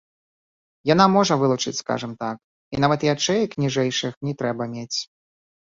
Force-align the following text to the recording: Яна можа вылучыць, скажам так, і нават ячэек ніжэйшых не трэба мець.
Яна 0.93 1.05
можа 1.15 1.33
вылучыць, 1.43 1.75
скажам 1.83 2.11
так, 2.23 2.37
і 2.75 2.83
нават 2.85 2.99
ячэек 3.15 3.51
ніжэйшых 3.67 4.13
не 4.31 4.39
трэба 4.43 4.63
мець. 4.75 4.97